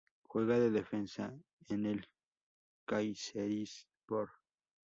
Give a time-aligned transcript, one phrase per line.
[0.23, 1.31] Juega de defensa
[1.69, 2.07] en el
[2.87, 4.31] Kayserispor.